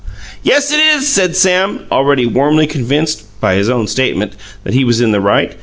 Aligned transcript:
"Yes, 0.41 0.71
it 0.71 0.79
is," 0.79 1.07
said 1.07 1.35
Sam, 1.35 1.81
already 1.91 2.25
warmly 2.25 2.65
convinced 2.65 3.21
(by 3.39 3.53
his 3.53 3.69
own 3.69 3.85
statement) 3.85 4.33
that 4.63 4.73
he 4.73 4.83
was 4.83 4.99
in 4.99 5.11
the 5.11 5.21
right. 5.21 5.53